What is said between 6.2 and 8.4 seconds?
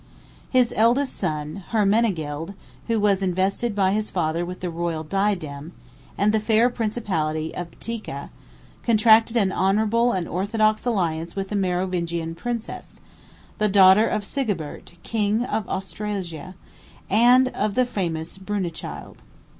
the fair principality of Boetica,